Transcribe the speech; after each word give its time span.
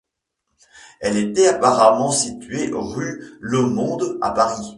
Elle 0.99 1.15
était 1.15 1.55
auparavant 1.55 2.09
située 2.09 2.71
rue 2.73 3.37
Lhomond 3.39 3.99
à 4.21 4.31
Paris. 4.31 4.67